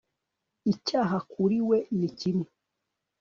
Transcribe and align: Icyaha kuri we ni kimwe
Icyaha 0.73 1.17
kuri 1.31 1.57
we 1.69 1.77
ni 1.97 2.09
kimwe 2.19 2.49